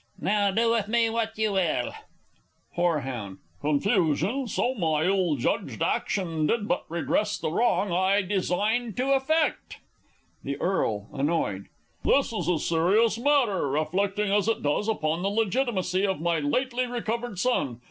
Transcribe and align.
_)Now, 0.22 0.50
do 0.50 0.70
with 0.70 0.88
me 0.88 1.10
what 1.10 1.36
you 1.36 1.52
will! 1.52 1.92
Horeh. 2.74 3.36
Confusion, 3.60 4.48
so 4.48 4.74
my 4.74 5.02
ill 5.04 5.36
judged 5.36 5.82
action 5.82 6.46
did 6.46 6.66
but 6.66 6.86
redress 6.90 7.36
the 7.36 7.50
wrong 7.52 7.92
I 7.92 8.22
designed 8.22 8.96
to 8.96 9.12
effect! 9.12 9.80
The 10.42 10.52
E. 10.54 11.18
(annoyed). 11.20 11.66
This 12.02 12.32
is 12.32 12.48
a 12.48 12.58
serious 12.58 13.18
matter, 13.18 13.68
reflecting 13.68 14.32
as 14.32 14.48
it 14.48 14.62
does 14.62 14.88
upon 14.88 15.20
the 15.20 15.28
legitimacy 15.28 16.06
of 16.06 16.18
my 16.18 16.38
lately 16.38 16.86
recovered 16.86 17.38
son. 17.38 17.82